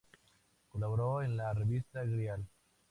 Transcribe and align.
Colaboró 0.71 1.21
en 1.21 1.37
la 1.37 1.53
revista 1.53 2.03
"Grial". 2.03 2.43